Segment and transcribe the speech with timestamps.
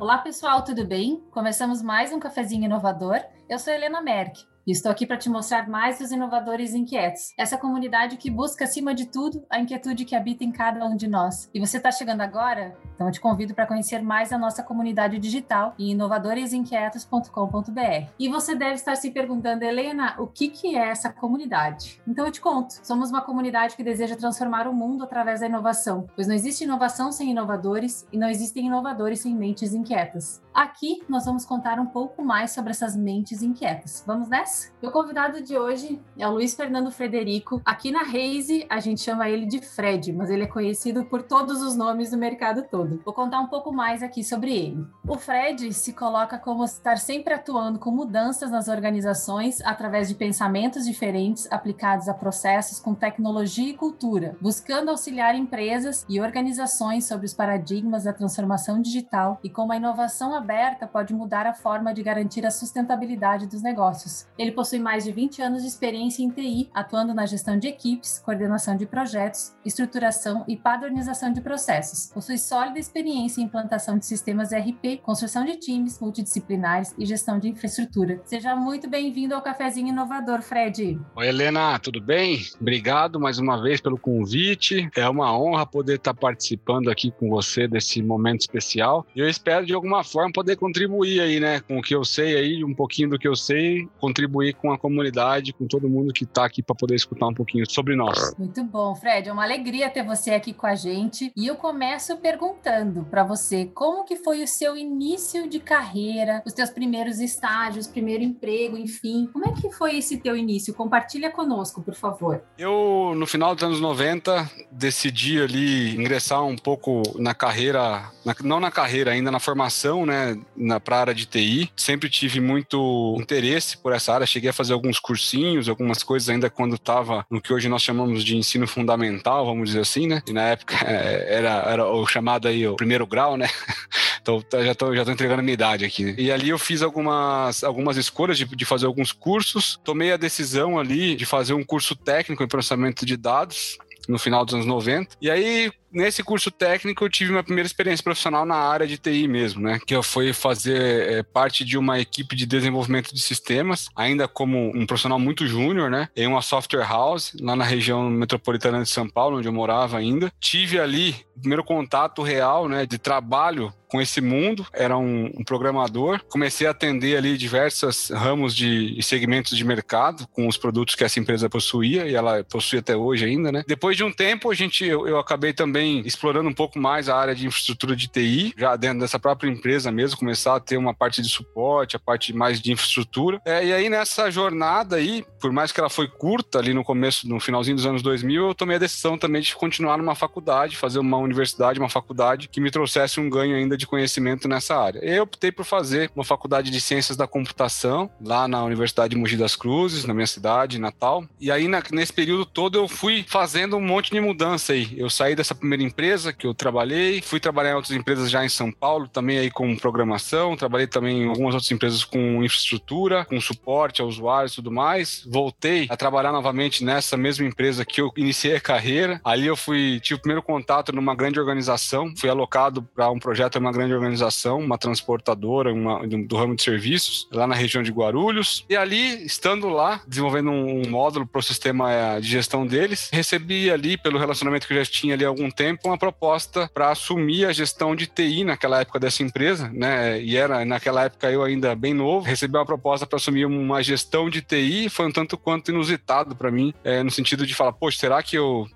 [0.00, 1.22] Olá, pessoal, tudo bem?
[1.30, 3.20] Começamos mais um cafezinho inovador.
[3.46, 4.46] Eu sou Helena Merck.
[4.66, 7.34] E estou aqui para te mostrar mais dos inovadores inquietos.
[7.36, 11.06] Essa comunidade que busca, acima de tudo, a inquietude que habita em cada um de
[11.06, 11.50] nós.
[11.52, 12.74] E você está chegando agora?
[13.00, 18.10] Então eu te convido para conhecer mais a nossa comunidade digital em inovadoresinquietos.com.br.
[18.18, 21.98] E você deve estar se perguntando, Helena, o que, que é essa comunidade?
[22.06, 22.74] Então eu te conto.
[22.82, 27.10] Somos uma comunidade que deseja transformar o mundo através da inovação, pois não existe inovação
[27.10, 30.42] sem inovadores e não existem inovadores sem mentes inquietas.
[30.52, 34.04] Aqui nós vamos contar um pouco mais sobre essas mentes inquietas.
[34.06, 34.72] Vamos nessa?
[34.82, 37.62] Meu convidado de hoje é o Luiz Fernando Frederico.
[37.64, 41.62] Aqui na Reise, a gente chama ele de Fred, mas ele é conhecido por todos
[41.62, 42.89] os nomes do mercado todo.
[43.04, 44.86] Vou contar um pouco mais aqui sobre ele.
[45.06, 50.84] O Fred se coloca como estar sempre atuando com mudanças nas organizações através de pensamentos
[50.84, 57.34] diferentes aplicados a processos com tecnologia e cultura, buscando auxiliar empresas e organizações sobre os
[57.34, 62.44] paradigmas da transformação digital e como a inovação aberta pode mudar a forma de garantir
[62.44, 64.26] a sustentabilidade dos negócios.
[64.36, 68.18] Ele possui mais de 20 anos de experiência em TI, atuando na gestão de equipes,
[68.18, 72.10] coordenação de projetos, estruturação e padronização de processos.
[72.12, 77.48] Possui sólida experiência em implantação de sistemas ERP, construção de times multidisciplinares e gestão de
[77.48, 78.20] infraestrutura.
[78.24, 80.98] Seja muito bem-vindo ao Cafezinho Inovador, Fred.
[81.14, 82.40] Oi, Helena, tudo bem?
[82.60, 84.88] Obrigado mais uma vez pelo convite.
[84.96, 89.06] É uma honra poder estar participando aqui com você desse momento especial.
[89.14, 92.36] E eu espero de alguma forma poder contribuir aí, né, com o que eu sei
[92.36, 96.24] aí, um pouquinho do que eu sei, contribuir com a comunidade, com todo mundo que
[96.24, 98.34] está aqui para poder escutar um pouquinho sobre nós.
[98.38, 99.28] Muito bom, Fred.
[99.28, 101.30] É uma alegria ter você aqui com a gente.
[101.36, 102.69] E eu começo perguntando
[103.10, 108.22] para você como que foi o seu início de carreira, os teus primeiros estágios, primeiro
[108.22, 109.28] emprego, enfim.
[109.32, 110.74] Como é que foi esse teu início?
[110.74, 112.42] Compartilha conosco, por favor.
[112.58, 118.60] Eu, no final dos anos 90, decidi ali ingressar um pouco na carreira, na, não
[118.60, 121.70] na carreira, ainda na formação, né, na pra área de TI.
[121.76, 126.48] Sempre tive muito interesse por essa área cheguei a fazer alguns cursinhos, algumas coisas ainda
[126.48, 130.22] quando estava no que hoje nós chamamos de ensino fundamental, vamos dizer assim, né?
[130.26, 133.48] E na época é, era, era o chamado aí o primeiro grau, né?
[134.22, 136.14] Então já tô, já tô entregando a minha idade aqui.
[136.18, 140.78] E ali eu fiz algumas, algumas escolhas de, de fazer alguns cursos, tomei a decisão
[140.78, 145.16] ali de fazer um curso técnico em processamento de dados no final dos anos 90.
[145.22, 149.26] E aí, nesse curso técnico, eu tive minha primeira experiência profissional na área de TI
[149.28, 149.78] mesmo, né?
[149.86, 150.80] Que eu fui fazer
[151.10, 155.90] é, parte de uma equipe de desenvolvimento de sistemas, ainda como um profissional muito júnior,
[155.90, 156.08] né?
[156.16, 160.32] Em uma software house, lá na região metropolitana de São Paulo, onde eu morava ainda.
[160.40, 165.42] Tive ali o primeiro contato real, né, de trabalho com esse mundo, era um, um,
[165.42, 166.20] programador.
[166.28, 171.18] Comecei a atender ali diversos ramos de segmentos de mercado com os produtos que essa
[171.18, 173.64] empresa possuía e ela possui até hoje ainda, né?
[173.66, 177.16] Depois de um tempo, a gente, eu, eu acabei também explorando um pouco mais a
[177.16, 180.94] área de infraestrutura de TI, já dentro dessa própria empresa mesmo, começar a ter uma
[180.94, 183.40] parte de suporte, a parte mais de infraestrutura.
[183.44, 187.28] É, e aí nessa jornada aí, por mais que ela foi curta ali no começo,
[187.28, 190.98] no finalzinho dos anos 2000, eu tomei a decisão também de continuar numa faculdade, fazer
[190.98, 194.98] uma universidade, uma faculdade que me trouxesse um ganho ainda de conhecimento nessa área.
[195.00, 199.36] Eu optei por fazer uma faculdade de ciências da computação lá na Universidade de Mogi
[199.36, 201.24] das Cruzes, na minha cidade, Natal.
[201.40, 204.94] E aí na, nesse período todo eu fui fazendo um monte de mudança aí.
[204.96, 208.48] Eu saí dessa primeira empresa que eu trabalhei, fui trabalhar em outras empresas já em
[208.48, 213.40] São Paulo, também aí com programação, trabalhei também em algumas outras empresas com infraestrutura, com
[213.40, 215.24] suporte a usuários e tudo mais.
[215.26, 219.20] Voltei a trabalhar novamente nessa mesma empresa que eu iniciei a carreira.
[219.24, 223.60] Ali eu fui tive o primeiro contato numa grande organização, fui alocado para um projeto
[223.60, 227.92] uma grande organização, uma transportadora uma, do, do, ramo de serviços, lá na região de
[227.92, 228.64] Guarulhos.
[228.68, 233.10] E ali, estando lá, desenvolvendo um, um módulo para o sistema eh, de gestão deles,
[233.12, 236.90] recebi ali, pelo relacionamento que eu já tinha ali há algum tempo, uma proposta para
[236.90, 240.18] assumir a gestão de TI naquela época dessa empresa, né?
[240.18, 244.30] E era, naquela época, eu ainda bem novo, recebi uma proposta para assumir uma gestão
[244.30, 247.98] de TI, foi um tanto quanto inusitado para mim, é, no sentido de falar, poxa,
[247.98, 248.66] será que eu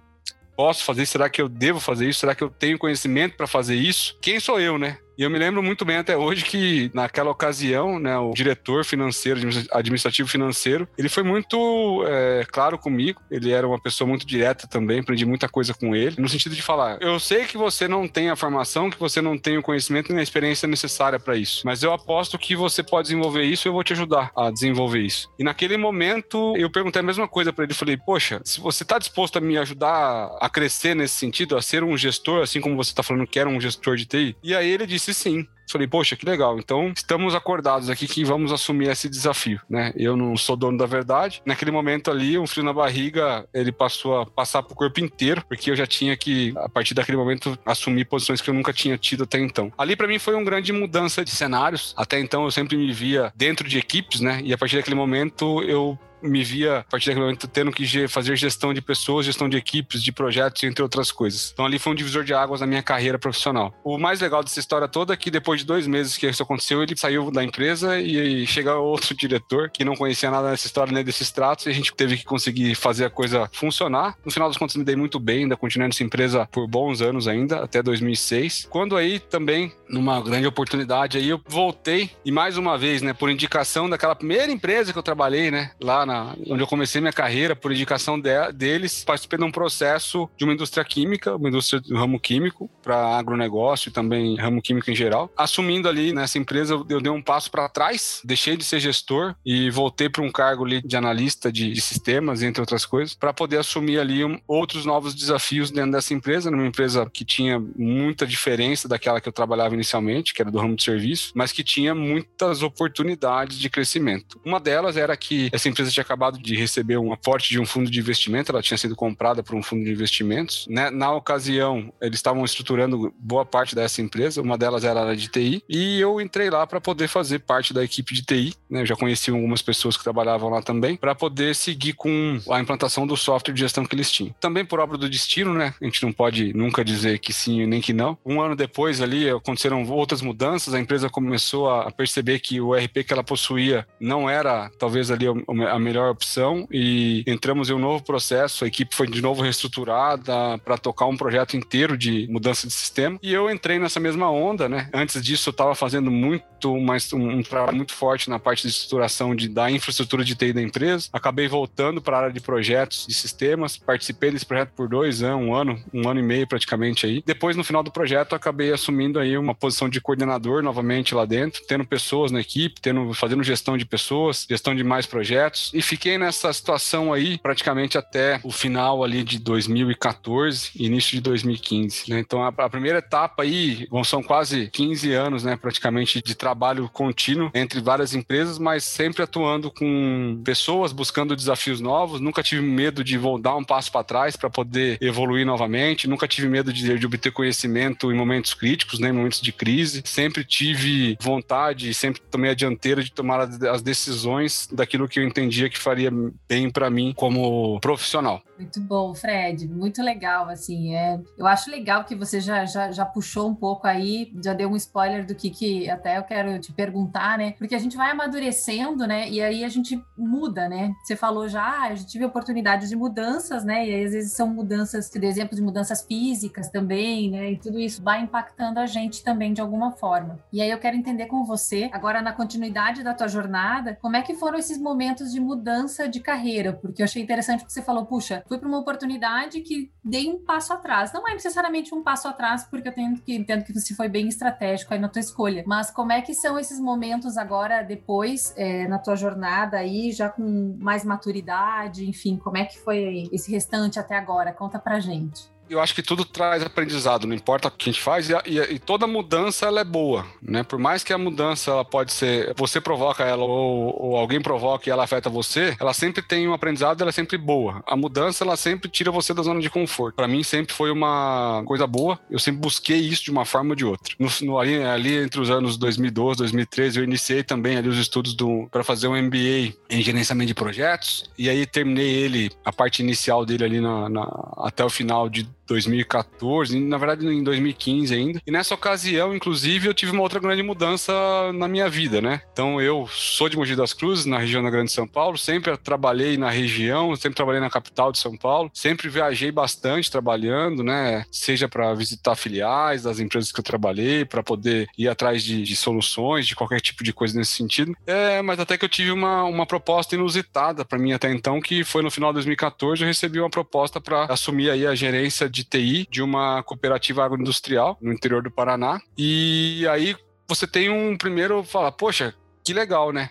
[0.55, 1.07] posso fazer?
[1.07, 2.21] Será que eu devo fazer isso?
[2.21, 4.19] Será que eu tenho conhecimento para fazer isso?
[4.21, 4.99] Quem sou eu, né?
[5.17, 9.41] E eu me lembro muito bem até hoje que, naquela ocasião, né, o diretor financeiro,
[9.73, 13.21] administrativo financeiro, ele foi muito é, claro comigo.
[13.31, 16.63] Ele era uma pessoa muito direta também, aprendi muita coisa com ele, no sentido de
[16.63, 20.11] falar: eu sei que você não tem a formação, que você não tem o conhecimento
[20.11, 23.69] nem a experiência necessária para isso, mas eu aposto que você pode desenvolver isso e
[23.69, 25.31] eu vou te ajudar a desenvolver isso.
[25.39, 27.75] E naquele momento, eu perguntei a mesma coisa para ele.
[27.75, 31.85] Falei: poxa, se você está disposto a me ajudar a crescer nesse sentido, a ser
[31.85, 34.69] um gestor, assim como você está falando que era um gestor de TI, e aí
[34.69, 35.47] ele disse disse sim.
[35.71, 36.59] Falei, poxa, que legal.
[36.59, 39.93] Então, estamos acordados aqui que vamos assumir esse desafio, né?
[39.97, 41.43] Eu não sou dono da verdade.
[41.45, 45.71] Naquele momento ali, um frio na barriga, ele passou a passar pro corpo inteiro, porque
[45.71, 49.25] eu já tinha que, a partir daquele momento, assumir posições que eu nunca tinha tido
[49.25, 49.73] até então.
[49.77, 51.95] Ali, para mim, foi uma grande mudança de cenários.
[51.97, 54.41] Até então, eu sempre me via dentro de equipes, né?
[54.45, 58.37] E a partir daquele momento, eu me via, a partir daquele momento, tendo que fazer
[58.37, 61.51] gestão de pessoas, gestão de equipes, de projetos, entre outras coisas.
[61.53, 63.75] Então ali foi um divisor de águas na minha carreira profissional.
[63.85, 66.83] O mais legal dessa história toda é que depois de dois meses que isso aconteceu,
[66.83, 71.05] ele saiu da empresa e chega outro diretor que não conhecia nada dessa história nem
[71.05, 74.17] desses tratos e a gente teve que conseguir fazer a coisa funcionar.
[74.25, 77.29] No final das contas, me dei muito bem, ainda continuei nessa empresa por bons anos
[77.29, 78.67] ainda, até 2006.
[78.71, 83.31] Quando aí também, numa grande oportunidade aí, eu voltei e mais uma vez, né, por
[83.31, 87.13] indicação daquela primeira empresa que eu trabalhei, né, lá na na, onde eu comecei minha
[87.13, 91.81] carreira, por indicação de, deles, participei de um processo de uma indústria química, uma indústria
[91.81, 95.31] do ramo químico, para agronegócio e também ramo químico em geral.
[95.37, 99.71] Assumindo ali nessa empresa, eu, dei um passo para trás, deixei de ser gestor e
[99.71, 103.59] voltei para um cargo ali de analista de, de, sistemas, entre outras coisas, para poder
[103.59, 108.87] assumir ali um, outros novos desafios dentro dessa empresa, numa empresa que tinha muita diferença
[108.87, 112.63] daquela que eu trabalhava inicialmente, que era do ramo de serviço, mas que tinha muitas
[112.63, 114.41] oportunidades de crescimento.
[114.45, 117.91] Uma delas era que essa empresa tinha acabado de receber um aporte de um fundo
[117.91, 120.67] de investimento, ela tinha sido comprada por um fundo de investimentos.
[120.69, 120.91] Né?
[120.91, 125.63] Na ocasião, eles estavam estruturando boa parte dessa empresa, uma delas era a de TI,
[125.69, 128.55] e eu entrei lá para poder fazer parte da equipe de TI.
[128.71, 128.83] Né?
[128.83, 133.07] Eu já conheci algumas pessoas que trabalhavam lá também, para poder seguir com a implantação
[133.07, 134.35] do software de gestão que eles tinham.
[134.41, 135.75] Também por obra do destino, né?
[135.81, 138.19] A gente não pode nunca dizer que sim nem que não.
[138.25, 143.05] Um ano depois ali aconteceram outras mudanças, a empresa começou a perceber que o RP
[143.07, 147.79] que ela possuía não era talvez ali a melhor melhor opção e entramos em um
[147.79, 148.65] novo processo.
[148.65, 153.19] A equipe foi de novo reestruturada para tocar um projeto inteiro de mudança de sistema.
[153.23, 154.89] E eu entrei nessa mesma onda, né?
[154.93, 159.35] Antes disso, eu estava fazendo muito mais um, trabalho muito forte na parte de estruturação
[159.35, 161.09] de, da infraestrutura de TI da empresa.
[161.13, 163.77] Acabei voltando para a área de projetos de sistemas.
[163.77, 167.23] Participei desse projeto por dois anos, um ano, um ano e meio praticamente aí.
[167.25, 171.63] Depois, no final do projeto, acabei assumindo aí uma posição de coordenador novamente lá dentro,
[171.69, 176.17] tendo pessoas na equipe, tendo, fazendo gestão de pessoas, gestão de mais projetos e fiquei
[176.17, 182.11] nessa situação aí praticamente até o final ali de 2014, início de 2015.
[182.11, 182.21] Né?
[182.21, 187.51] Então a, a, primeira etapa aí são quase 15 anos, né, praticamente de trabalho contínuo
[187.53, 192.21] entre várias empresas, mas sempre atuando com pessoas buscando desafios novos.
[192.21, 196.07] Nunca tive medo de dar um passo para trás para poder evoluir novamente.
[196.07, 200.03] Nunca tive medo de, de obter conhecimento em momentos críticos, né, em momentos de crise.
[200.05, 205.64] Sempre tive vontade, sempre tomei a dianteira de tomar as decisões daquilo que eu entendia
[205.69, 206.11] que faria
[206.49, 208.43] bem para mim como profissional.
[208.59, 213.05] Muito bom, Fred, muito legal, assim, é, eu acho legal que você já, já, já
[213.05, 216.73] puxou um pouco aí, já deu um spoiler do que, que até eu quero te
[216.73, 221.17] perguntar, né, porque a gente vai amadurecendo, né, e aí a gente muda, né, você
[221.17, 225.11] falou já, ah, eu já tive oportunidades de mudanças, né, e às vezes são mudanças,
[225.11, 229.53] de exemplo de mudanças físicas também, né, e tudo isso vai impactando a gente também
[229.53, 230.39] de alguma forma.
[230.53, 234.23] E aí eu quero entender com você, agora na continuidade da tua jornada, como é
[234.23, 237.81] que foram esses momentos de mudança mudança de carreira, porque eu achei interessante que você
[237.81, 241.13] falou, puxa, fui para uma oportunidade que dei um passo atrás.
[241.13, 244.29] Não é necessariamente um passo atrás, porque eu tenho que entendo que você foi bem
[244.29, 245.65] estratégico aí na tua escolha.
[245.67, 250.29] Mas como é que são esses momentos agora depois é, na tua jornada aí, já
[250.29, 254.53] com mais maturidade, enfim, como é que foi esse restante até agora?
[254.53, 258.03] Conta pra gente eu acho que tudo traz aprendizado, não importa o que a gente
[258.03, 260.63] faz, e, e, e, toda mudança ela é boa, né?
[260.63, 264.89] Por mais que a mudança ela pode ser, você provoca ela ou, ou alguém provoca
[264.89, 267.83] e ela afeta você, ela sempre tem um aprendizado, ela é sempre boa.
[267.87, 270.17] A mudança ela sempre tira você da zona de conforto.
[270.17, 272.19] Para mim sempre foi uma coisa boa.
[272.31, 274.15] Eu sempre busquei isso de uma forma ou de outra.
[274.19, 278.37] No, no ali, ali, entre os anos 2012, 2013, eu iniciei também ali os estudos
[278.71, 283.45] para fazer um MBA em gerenciamento de projetos e aí terminei ele a parte inicial
[283.45, 288.41] dele ali na, na, até o final de 2014, na verdade em 2015 ainda.
[288.47, 291.13] E nessa ocasião, inclusive, eu tive uma outra grande mudança
[291.53, 292.43] na minha vida, né?
[292.53, 296.37] Então eu sou de Mogi das Cruzes, na região da Grande São Paulo, sempre trabalhei
[296.37, 301.25] na região, sempre trabalhei na capital de São Paulo, sempre viajei bastante trabalhando, né?
[301.31, 305.77] Seja para visitar filiais das empresas que eu trabalhei, para poder ir atrás de, de,
[305.77, 307.97] soluções, de qualquer tipo de coisa nesse sentido.
[308.07, 311.85] É, mas até que eu tive uma, uma proposta inusitada para mim até então, que
[311.85, 315.65] foi no final de 2014, eu recebi uma proposta para assumir aí a gerência de
[315.65, 319.01] TI de uma cooperativa agroindustrial no interior do Paraná.
[319.17, 320.17] E aí
[320.49, 322.35] você tem um primeiro fala, poxa,
[322.65, 323.31] que legal, né?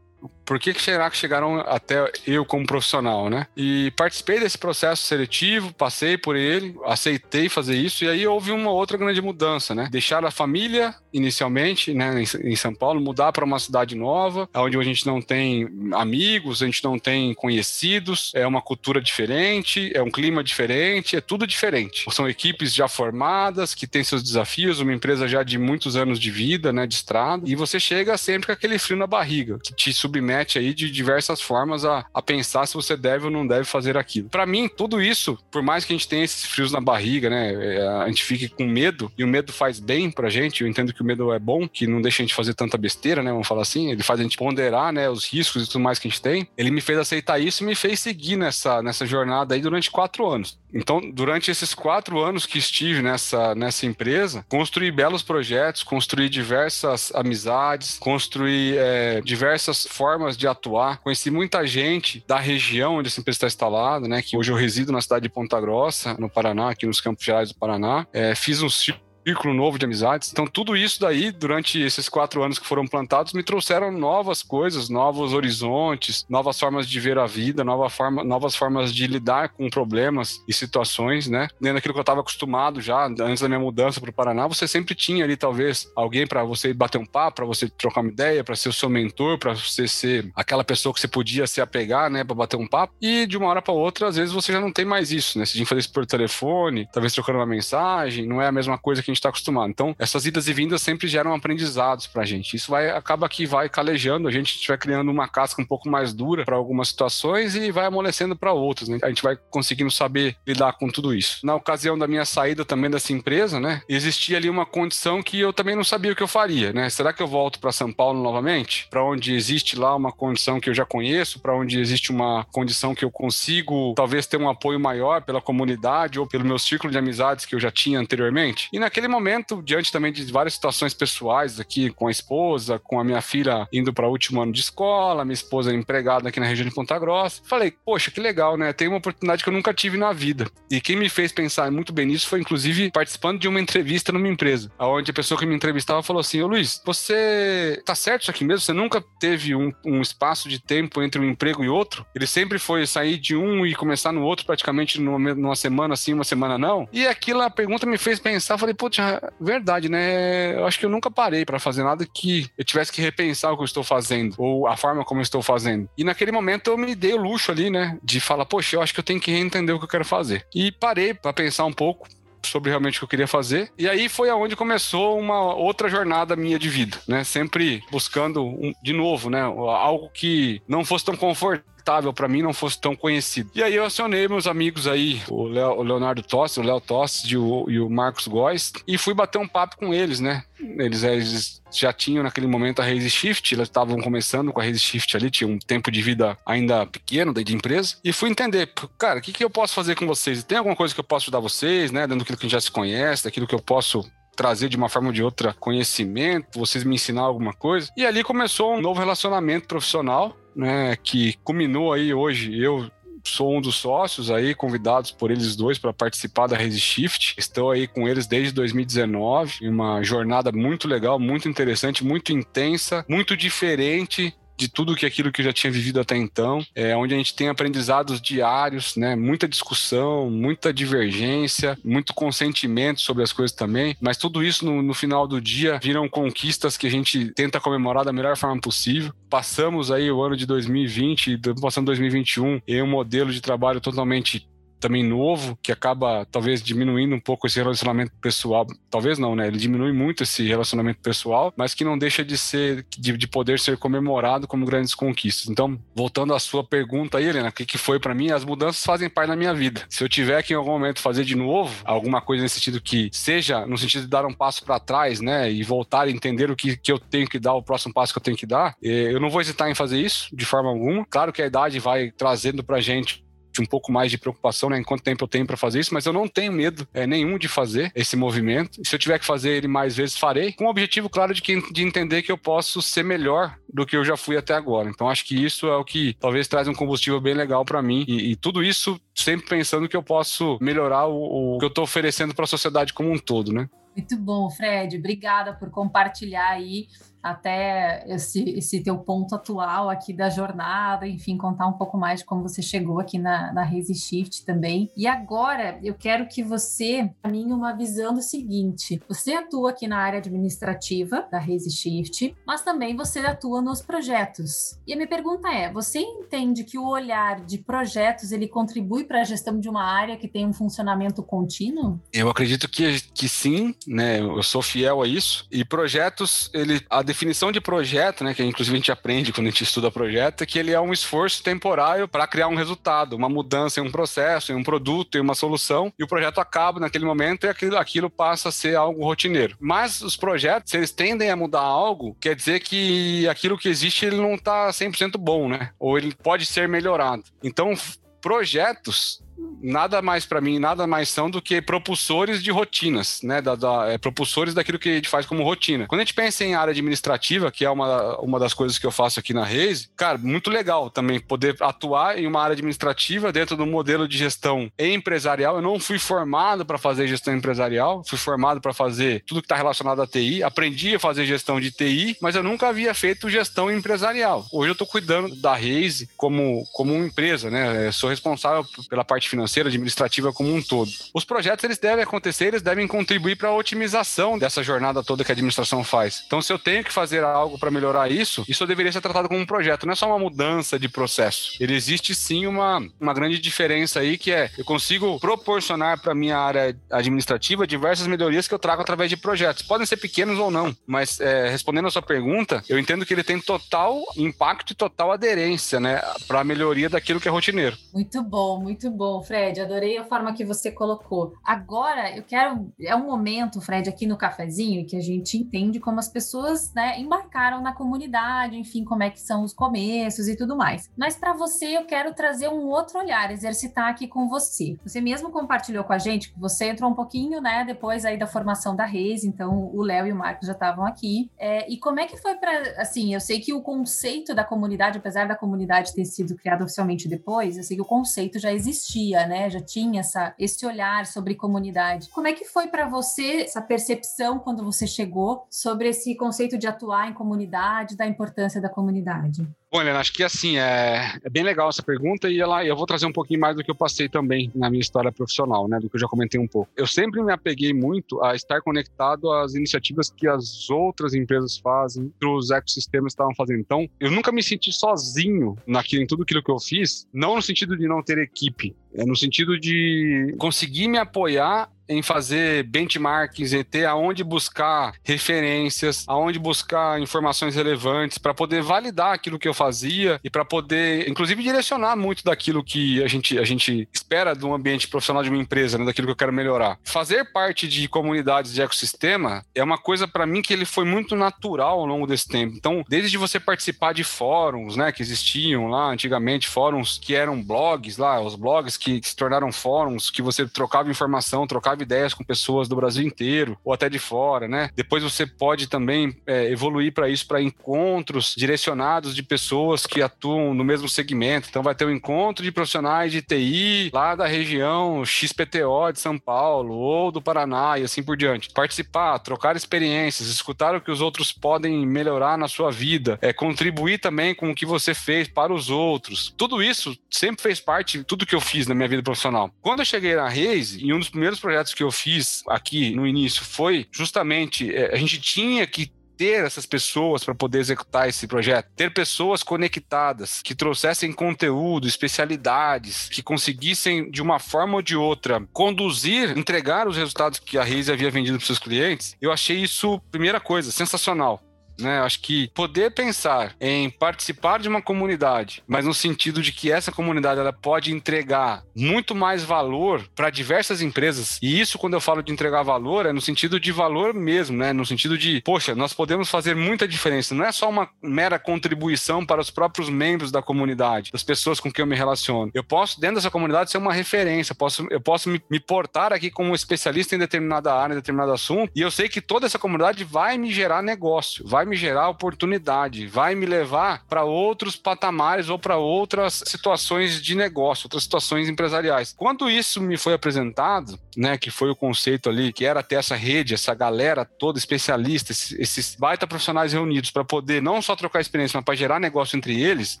[0.48, 3.46] Por que, que será que chegaram até eu como profissional, né?
[3.54, 8.70] E participei desse processo seletivo, passei por ele, aceitei fazer isso, e aí houve uma
[8.70, 9.88] outra grande mudança, né?
[9.92, 14.82] Deixar a família inicialmente, né, em São Paulo, mudar para uma cidade nova, onde a
[14.82, 20.10] gente não tem amigos, a gente não tem conhecidos, é uma cultura diferente, é um
[20.10, 22.04] clima diferente, é tudo diferente.
[22.10, 26.30] São equipes já formadas, que têm seus desafios, uma empresa já de muitos anos de
[26.30, 29.92] vida, né, de estrada, e você chega sempre com aquele frio na barriga, que te
[29.92, 33.96] submete aí de diversas formas a, a pensar se você deve ou não deve fazer
[33.96, 34.28] aquilo.
[34.28, 37.52] Para mim, tudo isso, por mais que a gente tenha esses frios na barriga, né,
[37.52, 40.92] é, a gente fique com medo, e o medo faz bem pra gente, eu entendo
[40.92, 43.46] que o medo é bom, que não deixa a gente fazer tanta besteira, né, vamos
[43.46, 46.10] falar assim, ele faz a gente ponderar, né, os riscos e tudo mais que a
[46.10, 46.48] gente tem.
[46.56, 50.26] Ele me fez aceitar isso e me fez seguir nessa, nessa jornada aí durante quatro
[50.26, 50.58] anos.
[50.72, 57.12] Então, durante esses quatro anos que estive nessa, nessa empresa, construí belos projetos, construí diversas
[57.14, 60.98] amizades, construí é, diversas formas de atuar.
[60.98, 64.22] Conheci muita gente da região onde essa empresa está instalada, né?
[64.22, 67.48] Que hoje eu resido na cidade de Ponta Grossa, no Paraná, aqui nos Campos Gerais
[67.50, 68.06] do Paraná.
[68.12, 69.07] É, fiz um círculo
[69.54, 70.30] novo de amizades.
[70.32, 74.88] Então, tudo isso daí, durante esses quatro anos que foram plantados, me trouxeram novas coisas,
[74.88, 79.68] novos horizontes, novas formas de ver a vida, nova forma, novas formas de lidar com
[79.68, 81.48] problemas e situações, né?
[81.60, 84.66] Dentro daquilo que eu estava acostumado já, antes da minha mudança para o Paraná, você
[84.68, 88.44] sempre tinha ali, talvez, alguém para você bater um papo, para você trocar uma ideia,
[88.44, 92.10] para ser o seu mentor, para você ser aquela pessoa que você podia se apegar,
[92.10, 92.94] né, para bater um papo.
[93.00, 95.44] E de uma hora para outra, às vezes você já não tem mais isso, né?
[95.44, 98.78] Você tinha que fazer isso por telefone, talvez trocando uma mensagem, não é a mesma
[98.78, 99.70] coisa que a gente está acostumado.
[99.70, 102.56] Então, essas idas e vindas sempre geram aprendizados para a gente.
[102.56, 106.12] Isso vai acaba que vai calejando, a gente vai criando uma casca um pouco mais
[106.12, 108.88] dura para algumas situações e vai amolecendo para outras.
[108.88, 108.98] Né?
[109.02, 111.44] A gente vai conseguindo saber lidar com tudo isso.
[111.44, 115.52] Na ocasião da minha saída também dessa empresa, né, existia ali uma condição que eu
[115.52, 116.72] também não sabia o que eu faria.
[116.72, 116.90] Né?
[116.90, 118.86] Será que eu volto para São Paulo novamente?
[118.90, 122.94] Para onde existe lá uma condição que eu já conheço, para onde existe uma condição
[122.94, 126.98] que eu consigo talvez ter um apoio maior pela comunidade ou pelo meu círculo de
[126.98, 128.68] amizades que eu já tinha anteriormente?
[128.72, 133.04] E naquele momento, diante também de várias situações pessoais aqui com a esposa, com a
[133.04, 136.66] minha filha indo para o último ano de escola, minha esposa empregada aqui na região
[136.66, 138.72] de Ponta Grossa, falei, poxa, que legal, né?
[138.72, 140.50] Tem uma oportunidade que eu nunca tive na vida.
[140.70, 144.28] E quem me fez pensar muito bem nisso foi, inclusive, participando de uma entrevista numa
[144.28, 148.30] empresa, onde a pessoa que me entrevistava falou assim: Ô Luiz, você tá certo isso
[148.30, 148.60] aqui mesmo?
[148.60, 152.06] Você nunca teve um, um espaço de tempo entre um emprego e outro?
[152.14, 156.14] Ele sempre foi sair de um e começar no outro praticamente numa, numa semana sim,
[156.14, 156.88] uma semana não?
[156.92, 158.98] E aquilo, a pergunta me fez pensar, falei, putz,
[159.40, 160.54] verdade, né?
[160.54, 163.56] Eu acho que eu nunca parei para fazer nada que eu tivesse que repensar o
[163.56, 165.88] que eu estou fazendo, ou a forma como eu estou fazendo.
[165.96, 167.98] E naquele momento eu me dei o luxo ali, né?
[168.02, 170.46] De falar, poxa, eu acho que eu tenho que entender o que eu quero fazer.
[170.54, 172.08] E parei para pensar um pouco,
[172.42, 173.70] sobre realmente o que eu queria fazer.
[173.76, 177.24] E aí foi aonde começou uma outra jornada minha de vida, né?
[177.24, 179.42] Sempre buscando um, de novo, né?
[179.42, 181.64] Algo que não fosse tão confortável
[182.12, 183.50] para mim não fosse tão conhecido.
[183.54, 187.32] E aí eu acionei meus amigos aí, o, Leo, o Leonardo Tossi, o Léo Tossi
[187.32, 190.42] e o, e o Marcos Góes, e fui bater um papo com eles, né?
[190.60, 194.80] Eles, eles já tinham naquele momento a Raise Shift, eles estavam começando com a Raise
[194.80, 199.18] Shift ali, tinha um tempo de vida ainda pequeno da empresa, e fui entender, cara,
[199.18, 200.42] o que, que eu posso fazer com vocês?
[200.44, 202.02] Tem alguma coisa que eu posso ajudar vocês, né?
[202.02, 204.04] Dentro daquilo que a gente já se conhece, daquilo que eu posso
[204.38, 207.90] trazer de uma forma ou de outra conhecimento, vocês me ensinar alguma coisa.
[207.96, 212.90] E ali começou um novo relacionamento profissional, né, que culminou aí hoje eu
[213.22, 217.34] sou um dos sócios aí, convidados por eles dois para participar da Resishift.
[217.36, 223.36] Estou aí com eles desde 2019, uma jornada muito legal, muito interessante, muito intensa, muito
[223.36, 227.16] diferente de tudo que aquilo que eu já tinha vivido até então, é, onde a
[227.16, 229.14] gente tem aprendizados diários, né?
[229.14, 234.92] Muita discussão, muita divergência, muito consentimento sobre as coisas também, mas tudo isso no, no
[234.92, 239.12] final do dia viram conquistas que a gente tenta comemorar da melhor forma possível.
[239.30, 244.48] Passamos aí o ano de 2020, passando 2021 em um modelo de trabalho totalmente
[244.78, 248.66] também novo, que acaba talvez diminuindo um pouco esse relacionamento pessoal.
[248.90, 249.46] Talvez não, né?
[249.46, 253.58] Ele diminui muito esse relacionamento pessoal, mas que não deixa de ser, de, de poder
[253.58, 255.48] ser comemorado como grandes conquistas.
[255.48, 258.30] Então, voltando à sua pergunta aí, Helena, o que, que foi para mim?
[258.30, 259.82] As mudanças fazem parte da minha vida.
[259.88, 263.10] Se eu tiver que em algum momento fazer de novo alguma coisa nesse sentido que
[263.12, 265.50] seja no sentido de dar um passo para trás, né?
[265.50, 268.18] E voltar a entender o que, que eu tenho que dar, o próximo passo que
[268.18, 271.04] eu tenho que dar, eh, eu não vou hesitar em fazer isso de forma alguma.
[271.08, 273.24] Claro que a idade vai trazendo pra gente
[273.62, 274.78] um pouco mais de preocupação, né?
[274.78, 277.38] Em quanto tempo eu tenho para fazer isso, mas eu não tenho medo é, nenhum
[277.38, 278.80] de fazer esse movimento.
[278.84, 281.60] Se eu tiver que fazer ele mais vezes, farei, com o objetivo claro de, que,
[281.72, 284.88] de entender que eu posso ser melhor do que eu já fui até agora.
[284.88, 288.04] Então acho que isso é o que talvez traz um combustível bem legal para mim
[288.08, 291.84] e, e, tudo isso sempre pensando que eu posso melhorar o, o que eu estou
[291.84, 293.68] oferecendo para a sociedade como um todo, né?
[293.96, 294.96] Muito bom, Fred.
[294.96, 296.86] Obrigada por compartilhar aí
[297.22, 302.26] até esse, esse teu ponto atual aqui da jornada, enfim, contar um pouco mais de
[302.26, 304.90] como você chegou aqui na, na Raise Shift também.
[304.96, 309.98] E agora eu quero que você caminhe uma visão do seguinte: você atua aqui na
[309.98, 314.78] área administrativa da Raise Shift, mas também você atua nos projetos.
[314.86, 319.20] E a minha pergunta é: você entende que o olhar de projetos ele contribui para
[319.20, 322.00] a gestão de uma área que tem um funcionamento contínuo?
[322.12, 324.20] Eu acredito que, que sim, né?
[324.20, 325.46] Eu sou fiel a isso.
[325.50, 329.64] E projetos, ele definição de projeto, né, que inclusive a gente aprende quando a gente
[329.64, 333.80] estuda projeto, é que ele é um esforço temporário para criar um resultado, uma mudança
[333.80, 337.46] em um processo, em um produto, em uma solução, e o projeto acaba naquele momento
[337.46, 339.56] e aquilo, aquilo passa a ser algo rotineiro.
[339.58, 344.04] Mas os projetos, se eles tendem a mudar algo, quer dizer que aquilo que existe
[344.04, 345.70] ele não está 100% bom, né?
[345.78, 347.24] Ou ele pode ser melhorado.
[347.42, 347.72] Então,
[348.20, 349.22] projetos
[349.62, 353.40] nada mais para mim, nada mais são do que propulsores de rotinas, né?
[353.40, 355.86] Da, da, é, propulsores daquilo que a gente faz como rotina.
[355.86, 358.90] Quando a gente pensa em área administrativa, que é uma, uma das coisas que eu
[358.90, 363.56] faço aqui na Reis, cara, muito legal também poder atuar em uma área administrativa dentro
[363.56, 365.56] do modelo de gestão empresarial.
[365.56, 369.56] Eu não fui formado para fazer gestão empresarial, fui formado para fazer tudo que está
[369.56, 373.70] relacionado a TI, aprendi a fazer gestão de TI, mas eu nunca havia feito gestão
[373.70, 374.46] empresarial.
[374.52, 377.88] Hoje eu estou cuidando da Reis como, como uma empresa, né?
[377.88, 380.90] Eu sou responsável pela parte financeira, administrativa como um todo.
[381.14, 385.32] Os projetos eles devem acontecer, eles devem contribuir para a otimização dessa jornada toda que
[385.32, 386.22] a administração faz.
[386.26, 389.40] Então, se eu tenho que fazer algo para melhorar isso, isso deveria ser tratado como
[389.40, 391.56] um projeto, não é só uma mudança de processo.
[391.60, 396.38] Ele existe sim uma, uma grande diferença aí que é eu consigo proporcionar para minha
[396.38, 399.62] área administrativa diversas melhorias que eu trago através de projetos.
[399.62, 403.24] Podem ser pequenos ou não, mas é, respondendo a sua pergunta, eu entendo que ele
[403.24, 407.76] tem total impacto e total aderência, né, para a melhoria daquilo que é rotineiro.
[407.92, 409.17] Muito bom, muito bom.
[409.22, 409.60] Fred.
[409.60, 411.34] Adorei a forma que você colocou.
[411.44, 412.72] Agora, eu quero.
[412.80, 416.98] É um momento, Fred, aqui no cafezinho, que a gente entende como as pessoas né,
[416.98, 420.90] embarcaram na comunidade, enfim, como é que são os começos e tudo mais.
[420.96, 424.76] Mas para você, eu quero trazer um outro olhar, exercitar aqui com você.
[424.84, 428.26] Você mesmo compartilhou com a gente que você entrou um pouquinho, né, depois aí da
[428.26, 431.30] formação da Reis, então o Léo e o Marcos já estavam aqui.
[431.38, 432.80] É, e como é que foi para.
[432.80, 437.08] Assim, eu sei que o conceito da comunidade, apesar da comunidade ter sido criada oficialmente
[437.08, 439.50] depois, eu sei que o conceito já existia né?
[439.50, 442.08] Já tinha essa, esse olhar sobre comunidade.
[442.10, 446.66] Como é que foi para você essa percepção quando você chegou sobre esse conceito de
[446.66, 449.46] atuar em comunidade, da importância da comunidade?
[449.70, 452.86] Bom, Helena, acho que assim, é, é, bem legal essa pergunta e ela, eu vou
[452.86, 455.90] trazer um pouquinho mais do que eu passei também na minha história profissional, né, do
[455.90, 456.70] que eu já comentei um pouco.
[456.74, 462.10] Eu sempre me apeguei muito a estar conectado às iniciativas que as outras empresas fazem,
[462.18, 463.60] que os ecossistemas estavam fazendo.
[463.60, 467.42] Então, eu nunca me senti sozinho naquilo, em tudo aquilo que eu fiz, não no
[467.42, 473.52] sentido de não ter equipe, é no sentido de conseguir me apoiar em fazer benchmarkings,
[473.52, 479.54] em ter aonde buscar referências, aonde buscar informações relevantes para poder validar aquilo que eu
[479.54, 484.44] fazia e para poder, inclusive, direcionar muito daquilo que a gente, a gente espera de
[484.44, 486.78] um ambiente profissional de uma empresa, né, daquilo que eu quero melhorar.
[486.84, 491.16] Fazer parte de comunidades de ecossistema é uma coisa para mim que ele foi muito
[491.16, 492.54] natural ao longo desse tempo.
[492.56, 497.96] Então, desde você participar de fóruns, né, que existiam lá antigamente, fóruns que eram blogs
[497.96, 502.68] lá, os blogs que se tornaram fóruns, que você trocava informação, trocava ideias com pessoas
[502.68, 504.70] do Brasil inteiro ou até de fora, né?
[504.74, 510.54] Depois você pode também é, evoluir para isso, para encontros direcionados de pessoas que atuam
[510.54, 511.48] no mesmo segmento.
[511.50, 516.18] Então vai ter um encontro de profissionais de TI lá da região XPTO de São
[516.18, 518.50] Paulo ou do Paraná e assim por diante.
[518.52, 523.98] Participar, trocar experiências, escutar o que os outros podem melhorar na sua vida, é, contribuir
[523.98, 526.32] também com o que você fez para os outros.
[526.36, 529.50] Tudo isso sempre fez parte de tudo que eu fiz na minha vida profissional.
[529.60, 532.94] Quando eu cheguei na Reis, em um dos primeiros projetos projetos que eu fiz aqui
[532.94, 538.08] no início foi justamente é, a gente tinha que ter essas pessoas para poder executar
[538.08, 544.82] esse projeto, ter pessoas conectadas que trouxessem conteúdo, especialidades, que conseguissem de uma forma ou
[544.82, 549.16] de outra conduzir, entregar os resultados que a Reis havia vendido para seus clientes.
[549.20, 551.40] Eu achei isso primeira coisa sensacional.
[551.80, 552.00] Né?
[552.00, 556.90] Acho que poder pensar em participar de uma comunidade, mas no sentido de que essa
[556.90, 561.38] comunidade ela pode entregar muito mais valor para diversas empresas.
[561.40, 564.72] E isso, quando eu falo de entregar valor, é no sentido de valor mesmo, né?
[564.72, 567.34] No sentido de, poxa, nós podemos fazer muita diferença.
[567.34, 571.70] Não é só uma mera contribuição para os próprios membros da comunidade, das pessoas com
[571.70, 572.50] quem eu me relaciono.
[572.54, 574.52] Eu posso, dentro dessa comunidade, ser uma referência.
[574.52, 578.32] Eu posso, eu posso me, me portar aqui como especialista em determinada área, em determinado
[578.32, 578.72] assunto.
[578.74, 583.06] E eu sei que toda essa comunidade vai me gerar negócio, vai me gerar oportunidade,
[583.06, 589.14] vai me levar para outros patamares ou para outras situações de negócio, outras situações empresariais.
[589.16, 593.14] Quando isso me foi apresentado, né, que foi o conceito ali, que era ter essa
[593.14, 598.56] rede, essa galera toda especialista, esses, baita profissionais reunidos para poder não só trocar experiência,
[598.56, 600.00] mas para gerar negócio entre eles,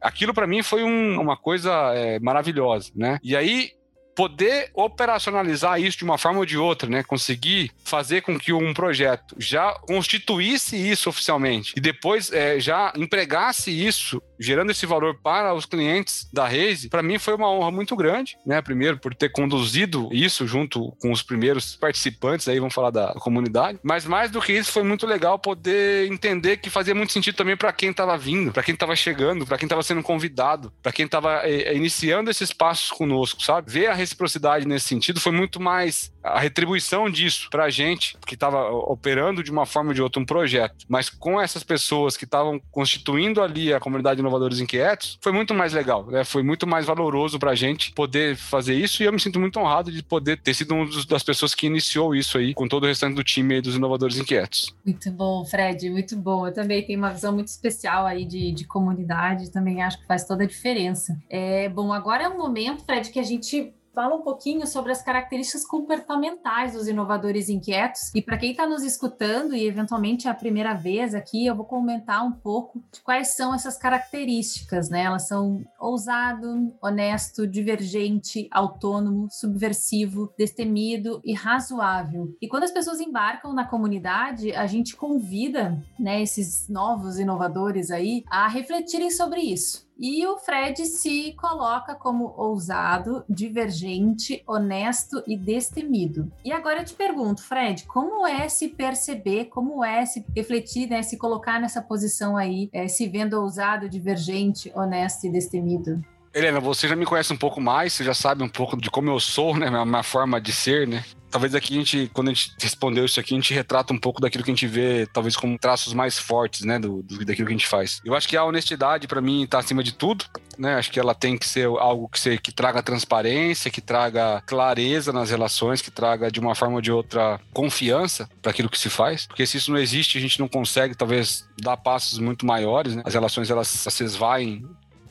[0.00, 3.18] aquilo para mim foi um, uma coisa é, maravilhosa, né?
[3.22, 3.72] E aí
[4.14, 7.02] poder operacionalizar isso de uma forma ou de outra, né?
[7.02, 13.70] Conseguir fazer com que um projeto já constituísse isso oficialmente e depois é, já empregasse
[13.70, 17.96] isso gerando esse valor para os clientes da Raise, para mim foi uma honra muito
[17.96, 18.60] grande, né?
[18.60, 23.78] Primeiro por ter conduzido isso junto com os primeiros participantes aí, vamos falar da comunidade,
[23.82, 27.56] mas mais do que isso foi muito legal poder entender que fazia muito sentido também
[27.56, 31.06] para quem estava vindo, para quem estava chegando, para quem estava sendo convidado, para quem
[31.06, 33.70] estava é, é, iniciando esses passos conosco, sabe?
[33.70, 38.34] Ver a reciprocidade nesse sentido foi muito mais a retribuição disso para a gente que
[38.34, 42.24] estava operando de uma forma ou de outra um projeto, mas com essas pessoas que
[42.24, 46.24] estavam constituindo ali a comunidade Inovadores Inquietos, foi muito mais legal, né?
[46.24, 49.92] Foi muito mais valoroso pra gente poder fazer isso e eu me sinto muito honrado
[49.92, 53.14] de poder ter sido uma das pessoas que iniciou isso aí com todo o restante
[53.14, 54.74] do time dos Inovadores Inquietos.
[54.84, 56.46] Muito bom, Fred, muito bom.
[56.46, 60.24] Eu também tenho uma visão muito especial aí de, de comunidade, também acho que faz
[60.24, 61.16] toda a diferença.
[61.28, 65.02] É, bom, agora é um momento, Fred, que a gente fala um pouquinho sobre as
[65.02, 68.10] características comportamentais dos inovadores inquietos.
[68.14, 71.64] E para quem está nos escutando e eventualmente é a primeira vez aqui, eu vou
[71.64, 75.04] comentar um pouco de quais são essas características, né?
[75.04, 82.34] Elas são ousado, honesto, divergente, autônomo, subversivo, destemido e razoável.
[82.40, 88.24] E quando as pessoas embarcam na comunidade, a gente convida, né, esses novos inovadores aí
[88.28, 96.30] a refletirem sobre isso e o Fred se coloca como ousado, divergente, honesto e destemido.
[96.44, 101.02] E agora eu te pergunto, Fred, como é se perceber, como é se refletir, né,
[101.02, 106.02] se colocar nessa posição aí, é, se vendo ousado, divergente, honesto e destemido?
[106.34, 109.08] Helena, você já me conhece um pouco mais, você já sabe um pouco de como
[109.08, 109.70] eu sou, né?
[109.70, 111.04] Minha, minha forma de ser, né?
[111.34, 114.20] talvez aqui a gente, quando a gente respondeu isso aqui, a gente retrata um pouco
[114.20, 117.52] daquilo que a gente vê, talvez como traços mais fortes, né, do, do daquilo que
[117.52, 118.00] a gente faz.
[118.04, 120.24] Eu acho que a honestidade, para mim, tá acima de tudo,
[120.56, 120.76] né?
[120.76, 125.12] Acho que ela tem que ser algo que, ser, que traga transparência, que traga clareza
[125.12, 128.88] nas relações, que traga de uma forma ou de outra confiança para aquilo que se
[128.88, 129.26] faz.
[129.26, 133.02] Porque se isso não existe, a gente não consegue, talvez, dar passos muito maiores, né?
[133.04, 134.64] As relações, elas, elas esvaem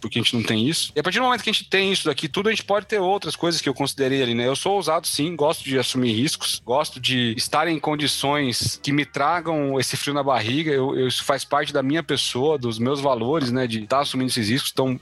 [0.04, 0.92] porque a gente não tem isso.
[0.96, 2.86] E a partir do momento que a gente tem isso daqui, tudo a gente pode
[2.86, 4.48] ter outras coisas que eu considerei ali, né?
[4.48, 9.06] Eu sou ousado sim, gosto de assumir riscos, gosto de estar em condições que me
[9.06, 10.72] tragam esse frio na barriga.
[10.72, 13.66] Eu, eu isso faz parte da minha pessoa, dos meus valores, né?
[13.66, 14.72] De estar assumindo esses riscos.
[14.74, 15.00] Então,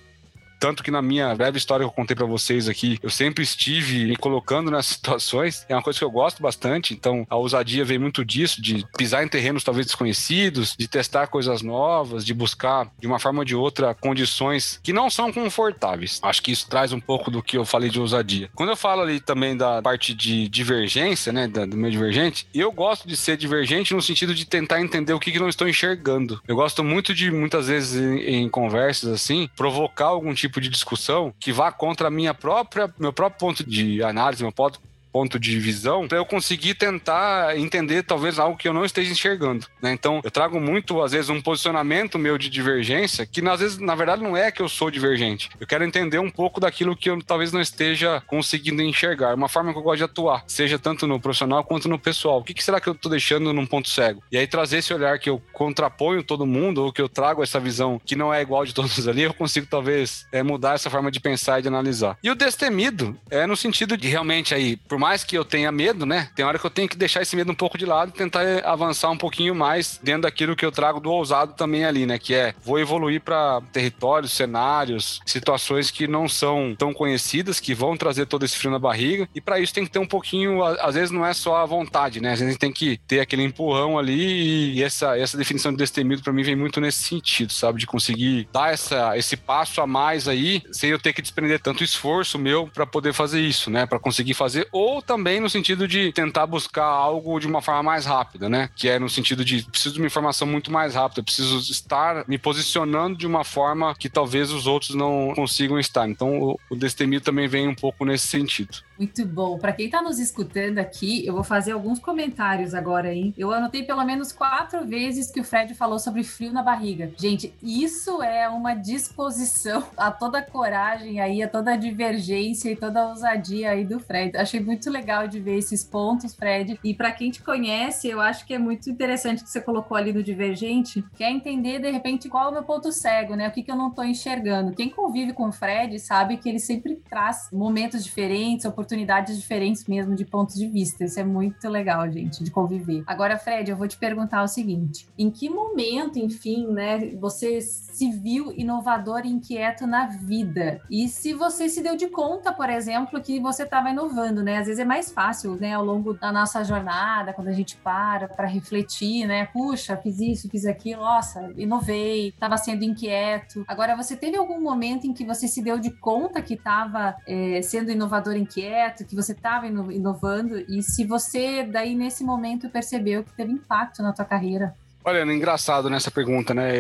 [0.62, 4.06] tanto que na minha breve história que eu contei para vocês aqui, eu sempre estive
[4.06, 5.66] me colocando nessas situações.
[5.68, 6.94] É uma coisa que eu gosto bastante.
[6.94, 11.64] Então, a ousadia vem muito disso, de pisar em terrenos talvez desconhecidos, de testar coisas
[11.64, 16.20] novas, de buscar, de uma forma ou de outra, condições que não são confortáveis.
[16.22, 18.52] Acho que isso traz um pouco do que eu falei de ousadia.
[18.54, 23.08] Quando eu falo ali também da parte de divergência, né, do meu divergente, eu gosto
[23.08, 26.40] de ser divergente no sentido de tentar entender o que, que não estou enxergando.
[26.48, 30.70] Eu gosto muito de, muitas vezes, em, em conversas assim, provocar algum tipo tipo de
[30.70, 34.80] discussão que vá contra a minha própria, meu próprio ponto de análise, meu ponto,
[35.12, 39.68] ponto de visão para eu conseguir tentar entender talvez algo que eu não esteja enxergando,
[39.82, 39.92] né?
[39.92, 43.96] Então, eu trago muito às vezes um posicionamento meu de divergência que às vezes na
[43.96, 45.50] verdade não é que eu sou divergente.
[45.60, 49.72] Eu quero entender um pouco daquilo que eu talvez não esteja conseguindo enxergar, uma forma
[49.72, 52.40] que eu gosto de atuar, seja tanto no profissional quanto no pessoal.
[52.40, 54.24] O que, que será que eu estou deixando num ponto cego?
[54.32, 57.60] E aí trazer esse olhar que eu contraponho todo mundo ou que eu trago essa
[57.60, 61.12] visão que não é igual de todos ali, eu consigo talvez é, mudar essa forma
[61.12, 62.18] de pensar e de analisar.
[62.24, 66.06] E o destemido é no sentido de realmente aí, por mais que eu tenha medo,
[66.06, 66.30] né?
[66.36, 68.44] Tem hora que eu tenho que deixar esse medo um pouco de lado e tentar
[68.64, 72.20] avançar um pouquinho mais dentro daquilo que eu trago do ousado também ali, né?
[72.20, 77.98] Que é vou evoluir para territórios, cenários, situações que não são tão conhecidas, que vão
[77.98, 79.28] trazer todo esse frio na barriga.
[79.34, 82.22] E para isso tem que ter um pouquinho, às vezes não é só a vontade,
[82.22, 82.34] né?
[82.34, 86.32] Às vezes tem que ter aquele empurrão ali e essa, essa definição de destemido para
[86.32, 87.80] mim vem muito nesse sentido, sabe?
[87.80, 91.84] De conseguir dar essa, esse passo a mais aí, sem eu ter que desprender tanto
[91.84, 93.88] esforço meu para poder fazer isso, né?
[93.88, 98.04] Para conseguir fazer ou também no sentido de tentar buscar algo de uma forma mais
[98.08, 98.68] rápida, né?
[98.76, 102.40] Que é no sentido de preciso de uma informação muito mais rápida, preciso estar me
[102.40, 106.10] posicionando de uma forma que talvez os outros não consigam estar.
[106.10, 108.80] Então o, o Destemido também vem um pouco nesse sentido.
[109.02, 109.58] Muito bom.
[109.58, 113.34] Para quem está nos escutando aqui, eu vou fazer alguns comentários agora, hein?
[113.36, 117.12] Eu anotei pelo menos quatro vezes que o Fred falou sobre frio na barriga.
[117.18, 123.72] Gente, isso é uma disposição a toda coragem aí, a toda divergência e toda ousadia
[123.72, 124.38] aí do Fred.
[124.38, 126.80] Achei muito legal de ver esses pontos, Fred.
[126.84, 130.14] E para quem te conhece, eu acho que é muito interessante que você colocou ali
[130.14, 133.48] no divergente, que é entender de repente qual é o meu ponto cego, né?
[133.48, 134.76] O que, que eu não estou enxergando.
[134.76, 139.86] Quem convive com o Fred sabe que ele sempre traz momentos diferentes, oportunidades oportunidades diferentes
[139.86, 141.06] mesmo de pontos de vista.
[141.06, 143.04] Isso é muito legal, gente, de conviver.
[143.08, 148.12] Agora, Fred, eu vou te perguntar o seguinte: em que momento, enfim, né, você se
[148.12, 150.82] viu inovador e inquieto na vida?
[150.90, 154.58] E se você se deu de conta, por exemplo, que você estava inovando, né?
[154.58, 158.28] Às vezes é mais fácil, né, ao longo da nossa jornada, quando a gente para
[158.28, 159.46] para refletir, né?
[159.46, 163.64] Puxa, fiz isso, fiz aquilo, nossa, inovei, estava sendo inquieto.
[163.68, 167.62] Agora, você teve algum momento em que você se deu de conta que estava é,
[167.62, 168.81] sendo inovador inquieto?
[168.82, 174.02] Projeto, que você estava inovando e se você daí nesse momento percebeu que teve impacto
[174.02, 174.74] na tua carreira.
[175.04, 176.74] Olha, é engraçado nessa pergunta, né?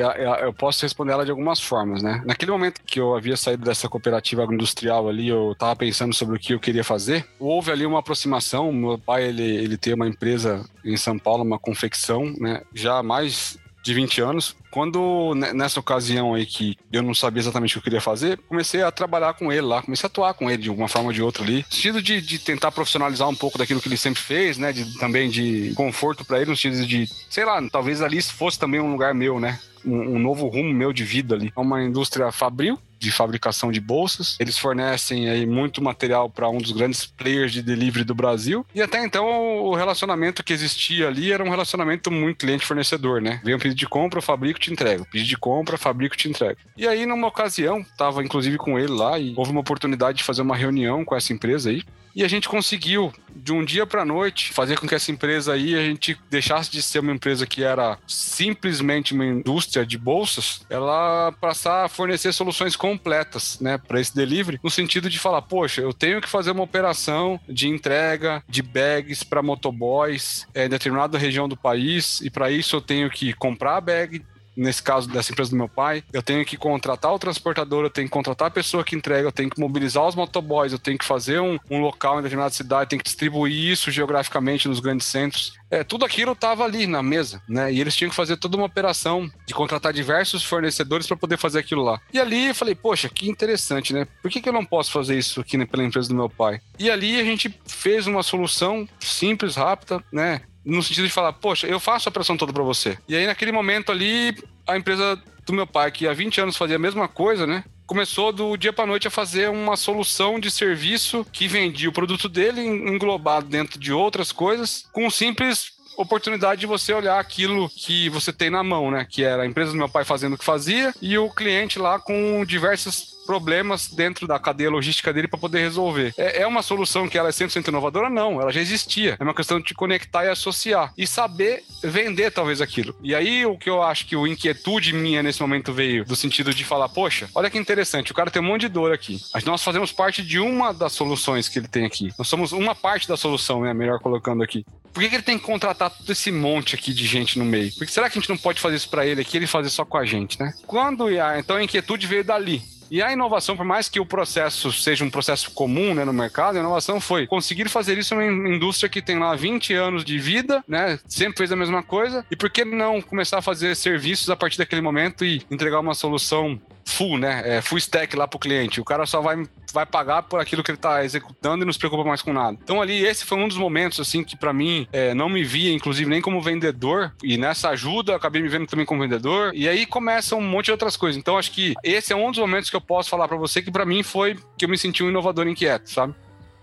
[0.45, 2.21] Eu posso responder ela de algumas formas, né?
[2.23, 6.39] Naquele momento que eu havia saído dessa cooperativa agroindustrial ali, eu estava pensando sobre o
[6.39, 7.25] que eu queria fazer.
[7.39, 8.71] Houve ali uma aproximação.
[8.71, 12.61] Meu pai, ele, ele tem uma empresa em São Paulo, uma confecção, né?
[12.75, 14.55] Já mais de 20 anos.
[14.69, 18.81] Quando, nessa ocasião aí que eu não sabia exatamente o que eu queria fazer, comecei
[18.81, 21.21] a trabalhar com ele lá, comecei a atuar com ele de alguma forma ou de
[21.21, 21.65] outra ali.
[21.69, 24.71] No sentido de, de tentar profissionalizar um pouco daquilo que ele sempre fez, né?
[24.71, 28.79] De, também de conforto para ele, no sentido de, sei lá, talvez ali fosse também
[28.79, 29.59] um lugar meu, né?
[29.85, 31.51] Um, um novo rumo meu de vida ali.
[31.55, 34.37] É uma indústria fabril, de fabricação de bolsas.
[34.39, 38.65] Eles fornecem aí muito material para um dos grandes players de delivery do Brasil.
[38.73, 39.25] E até então
[39.63, 43.41] o relacionamento que existia ali era um relacionamento muito cliente-fornecedor, né?
[43.43, 45.05] Vem um pedido de compra, eu fabrico, te entrego.
[45.11, 46.57] Pedido de compra, fabrico, te entrego.
[46.77, 50.43] E aí, numa ocasião, estava inclusive com ele lá e houve uma oportunidade de fazer
[50.43, 51.83] uma reunião com essa empresa aí.
[52.15, 55.75] E a gente conseguiu, de um dia para noite, fazer com que essa empresa aí
[55.75, 61.31] a gente deixasse de ser uma empresa que era simplesmente uma indústria de bolsas, ela
[61.39, 65.93] passar a fornecer soluções completas, né, para esse delivery, no sentido de falar, poxa, eu
[65.93, 71.47] tenho que fazer uma operação de entrega de bags para motoboys é, em determinada região
[71.47, 74.23] do país e para isso eu tenho que comprar a bag,
[74.55, 78.07] nesse caso dessa empresa do meu pai, eu tenho que contratar o transportador, eu tenho
[78.07, 81.05] que contratar a pessoa que entrega, eu tenho que mobilizar os motoboys, eu tenho que
[81.05, 85.53] fazer um, um local em determinada cidade, tenho que distribuir isso geograficamente nos grandes centros.
[85.69, 87.71] É, tudo aquilo estava ali na mesa, né?
[87.71, 91.59] E eles tinham que fazer toda uma operação de contratar diversos fornecedores para poder fazer
[91.59, 91.99] aquilo lá.
[92.13, 94.05] E ali eu falei, poxa, que interessante, né?
[94.21, 96.59] Por que, que eu não posso fazer isso aqui pela empresa do meu pai?
[96.77, 100.41] E ali a gente fez uma solução simples, rápida, né?
[100.65, 102.97] No sentido de falar, poxa, eu faço a operação toda para você.
[103.07, 104.35] E aí, naquele momento ali,
[104.67, 107.63] a empresa do meu pai, que há 20 anos fazia a mesma coisa, né?
[107.85, 112.29] Começou do dia para noite a fazer uma solução de serviço que vendia o produto
[112.29, 118.31] dele englobado dentro de outras coisas, com simples oportunidade de você olhar aquilo que você
[118.31, 119.05] tem na mão, né?
[119.09, 121.99] Que era a empresa do meu pai fazendo o que fazia e o cliente lá
[121.99, 126.13] com diversas problemas dentro da cadeia logística dele para poder resolver.
[126.17, 128.09] É, é, uma solução que ela é 100% inovadora?
[128.09, 129.17] Não, ela já existia.
[129.19, 132.95] É uma questão de conectar e associar e saber vender talvez aquilo.
[133.01, 136.53] E aí o que eu acho que o inquietude minha nesse momento veio do sentido
[136.53, 139.19] de falar, poxa, olha que interessante, o cara tem um monte de dor aqui.
[139.33, 142.09] Mas nós fazemos parte de uma das soluções que ele tem aqui.
[142.17, 143.73] Nós somos uma parte da solução, né?
[143.73, 144.65] Melhor colocando aqui.
[144.93, 147.71] Por que, que ele tem que contratar todo esse monte aqui de gente no meio?
[147.77, 149.85] Porque será que a gente não pode fazer isso para ele aqui, ele fazer só
[149.85, 150.53] com a gente, né?
[150.67, 152.61] Quando então a inquietude veio dali.
[152.91, 156.57] E a inovação, por mais que o processo seja um processo comum né, no mercado,
[156.57, 160.61] a inovação foi conseguir fazer isso numa indústria que tem lá 20 anos de vida,
[160.67, 160.99] né?
[161.07, 162.25] Sempre fez a mesma coisa.
[162.29, 165.93] E por que não começar a fazer serviços a partir daquele momento e entregar uma
[165.93, 166.59] solução
[166.91, 167.41] full, né?
[167.45, 168.79] É, full stack lá pro cliente.
[168.81, 171.79] O cara só vai, vai pagar por aquilo que ele tá executando e não se
[171.79, 172.57] preocupa mais com nada.
[172.61, 175.73] Então ali, esse foi um dos momentos, assim, que para mim é, não me via,
[175.73, 177.13] inclusive, nem como vendedor.
[177.23, 179.51] E nessa ajuda, acabei me vendo também como vendedor.
[179.55, 181.17] E aí começa um monte de outras coisas.
[181.17, 183.71] Então acho que esse é um dos momentos que eu posso falar para você que
[183.71, 186.13] para mim foi que eu me senti um inovador inquieto, sabe?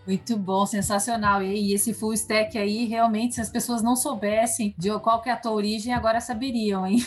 [0.08, 1.42] Muito bom, sensacional.
[1.42, 5.32] E esse full stack aí, realmente, se as pessoas não soubessem de qual que é
[5.32, 7.04] a tua origem, agora saberiam, hein?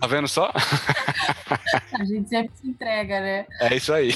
[0.00, 0.52] Tá vendo só?
[2.00, 3.46] a gente sempre se entrega, né?
[3.60, 4.10] É isso aí.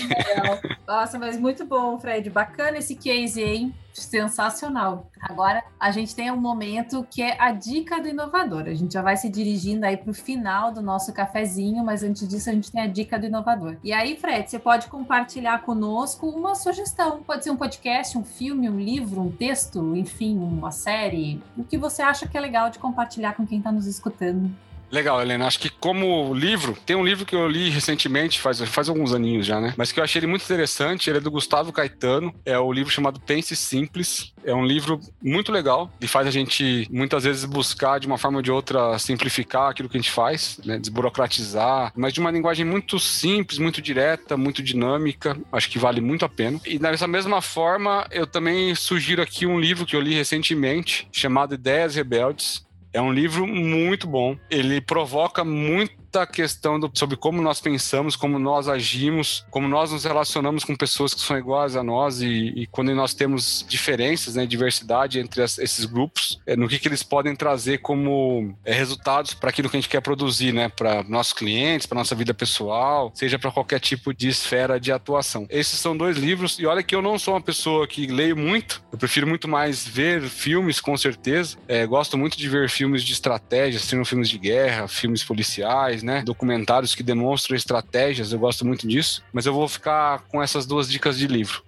[0.87, 2.31] Nossa, mas muito bom, Fred.
[2.31, 3.75] Bacana esse case, hein?
[4.01, 5.11] sensacional.
[5.21, 8.63] Agora a gente tem um momento que é a dica do inovador.
[8.63, 12.27] A gente já vai se dirigindo aí para o final do nosso cafezinho, mas antes
[12.29, 13.77] disso a gente tem a dica do inovador.
[13.83, 17.23] E aí, Fred, você pode compartilhar conosco uma sugestão.
[17.23, 21.41] Pode ser um podcast, um filme, um livro, um texto, enfim, uma série.
[21.57, 24.51] O que você acha que é legal de compartilhar com quem está nos escutando.
[24.95, 25.49] Legal, Helena.
[25.49, 29.45] Acho que como livro, tem um livro que eu li recentemente, faz, faz alguns aninhos
[29.45, 29.75] já, né?
[29.77, 31.11] Mas que eu achei ele muito interessante.
[31.11, 32.33] Ele é do Gustavo Caetano.
[32.47, 34.33] É o livro chamado Pense Simples.
[34.45, 38.39] É um livro muito legal e faz a gente muitas vezes buscar de uma forma
[38.39, 40.79] ou de outra simplificar aquilo que a gente faz, né?
[40.79, 45.37] desburocratizar, mas de uma linguagem muito simples, muito direta, muito dinâmica.
[45.51, 46.61] Acho que vale muito a pena.
[46.65, 51.55] E dessa mesma forma, eu também sugiro aqui um livro que eu li recentemente chamado
[51.55, 52.65] Ideias Rebeldes.
[52.95, 54.37] É um livro muito bom.
[54.49, 59.91] Ele provoca muito muita questão do, sobre como nós pensamos, como nós agimos, como nós
[59.91, 64.37] nos relacionamos com pessoas que são iguais a nós e, e quando nós temos diferenças,
[64.37, 68.73] né, diversidade entre as, esses grupos, é, no que, que eles podem trazer como é,
[68.73, 72.33] resultados para aquilo que a gente quer produzir, né, para nossos clientes, para nossa vida
[72.33, 75.47] pessoal, seja para qualquer tipo de esfera de atuação.
[75.51, 78.85] Esses são dois livros e olha que eu não sou uma pessoa que leio muito,
[78.93, 81.57] eu prefiro muito mais ver filmes, com certeza.
[81.67, 86.23] É, gosto muito de ver filmes de estratégia, sendo filmes de guerra, filmes policiais, né?
[86.23, 89.25] Documentários que demonstram estratégias, eu gosto muito disso.
[89.33, 91.63] Mas eu vou ficar com essas duas dicas de livro.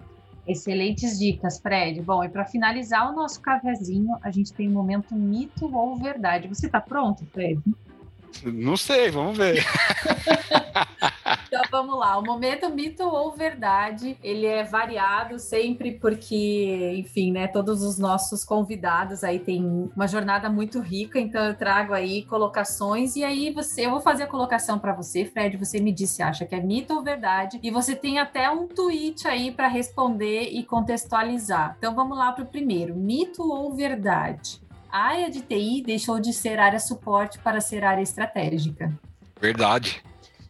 [0.47, 2.01] Excelentes dicas, Fred.
[2.01, 6.47] Bom, e para finalizar o nosso cafezinho, a gente tem um momento mito ou verdade.
[6.47, 7.59] Você está pronto, Fred?
[8.43, 9.63] Não sei, vamos ver.
[11.47, 12.17] então vamos lá.
[12.17, 18.43] O momento mito ou verdade, ele é variado sempre porque, enfim, né, todos os nossos
[18.43, 23.85] convidados aí têm uma jornada muito rica, então eu trago aí colocações e aí você,
[23.85, 26.59] eu vou fazer a colocação para você, Fred, você me disse se acha que é
[26.59, 31.75] mito ou verdade e você tem até um tweet aí para responder e contextualizar.
[31.77, 34.59] Então vamos lá para o primeiro, mito ou verdade?
[34.97, 38.91] A área de TI deixou de ser área suporte para ser área estratégica.
[39.39, 40.01] Verdade.